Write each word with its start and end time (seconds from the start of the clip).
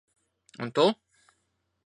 Un 0.65 0.71
tu? 0.79 0.87